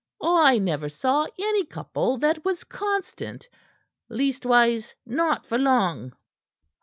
"I 0.23 0.57
never 0.57 0.89
saw 0.89 1.27
any 1.37 1.63
couple 1.63 2.17
that 2.17 2.43
was 2.43 2.63
constant 2.63 3.47
leastways, 4.09 4.95
not 5.05 5.45
for 5.45 5.59
long." 5.59 6.13